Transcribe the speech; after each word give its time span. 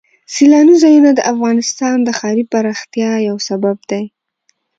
سیلاني 0.33 0.75
ځایونه 0.83 1.11
د 1.15 1.19
افغانستان 1.33 1.95
د 2.03 2.09
ښاري 2.19 2.43
پراختیا 2.51 3.11
یو 3.27 3.37
سبب 3.49 3.77
دی. 3.89 4.03